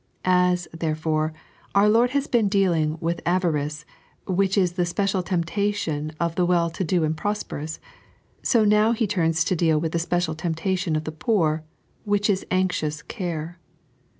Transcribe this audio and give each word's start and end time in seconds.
As, 0.25 0.67
there 0.75 0.95
fore, 0.95 1.31
our 1.75 1.87
Lord 1.87 2.09
has 2.09 2.25
been 2.25 2.47
dealing 2.47 2.97
with 2.99 3.21
avarice, 3.23 3.85
which 4.25 4.57
is 4.57 4.71
the 4.71 4.83
special 4.83 5.21
temptation 5.21 6.11
of 6.19 6.33
the 6.33 6.43
well 6.43 6.71
to 6.71 6.83
do 6.83 7.03
and 7.03 7.15
prosperous, 7.15 7.79
so 8.41 8.65
now 8.65 8.93
He 8.93 9.05
turns 9.05 9.43
to 9.43 9.55
deal 9.55 9.79
with 9.79 9.91
the 9.91 9.99
special 9.99 10.33
temptation 10.33 10.95
of 10.95 11.03
the 11.03 11.11
poor, 11.11 11.63
which 12.03 12.31
is 12.31 12.47
anxious 12.49 13.03
care. 13.03 13.59